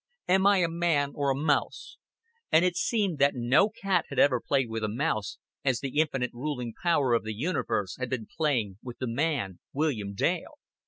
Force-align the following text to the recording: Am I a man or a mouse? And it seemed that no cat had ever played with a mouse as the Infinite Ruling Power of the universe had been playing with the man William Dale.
Am 0.27 0.47
I 0.47 0.63
a 0.63 0.67
man 0.67 1.11
or 1.13 1.29
a 1.29 1.35
mouse? 1.39 1.97
And 2.51 2.65
it 2.65 2.75
seemed 2.75 3.19
that 3.19 3.35
no 3.35 3.69
cat 3.69 4.05
had 4.09 4.17
ever 4.17 4.41
played 4.41 4.67
with 4.67 4.83
a 4.83 4.87
mouse 4.89 5.37
as 5.63 5.79
the 5.79 5.99
Infinite 5.99 6.31
Ruling 6.33 6.73
Power 6.81 7.13
of 7.13 7.23
the 7.23 7.35
universe 7.35 7.97
had 7.99 8.09
been 8.09 8.25
playing 8.25 8.79
with 8.81 8.97
the 8.97 9.05
man 9.05 9.59
William 9.73 10.15
Dale. 10.15 10.57